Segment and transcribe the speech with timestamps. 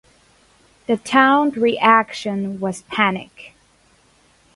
[0.87, 3.53] The town reaction was panic.